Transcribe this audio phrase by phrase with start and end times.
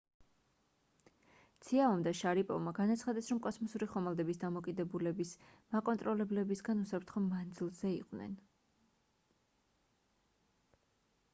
[1.65, 5.33] ციაომ და შარიპოვმა განაცხადეს რომ კოსმოსური ხომალდების დამოკიდებულების
[5.75, 8.35] მაკონტროლებლებისგან უსაფრთხო მანძილზე იყვნენ